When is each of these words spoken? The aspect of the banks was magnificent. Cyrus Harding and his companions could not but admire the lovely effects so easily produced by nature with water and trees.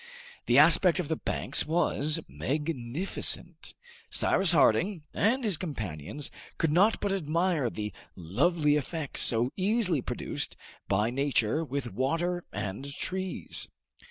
The 0.47 0.57
aspect 0.57 0.97
of 0.97 1.09
the 1.09 1.15
banks 1.15 1.67
was 1.67 2.19
magnificent. 2.27 3.75
Cyrus 4.09 4.51
Harding 4.51 5.03
and 5.13 5.43
his 5.43 5.57
companions 5.57 6.31
could 6.57 6.71
not 6.71 6.99
but 6.99 7.11
admire 7.11 7.69
the 7.69 7.93
lovely 8.15 8.77
effects 8.77 9.21
so 9.21 9.51
easily 9.55 10.01
produced 10.01 10.57
by 10.87 11.11
nature 11.11 11.63
with 11.63 11.93
water 11.93 12.43
and 12.51 12.91
trees. 12.95 13.69